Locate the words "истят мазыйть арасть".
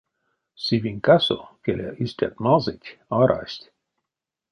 2.05-3.65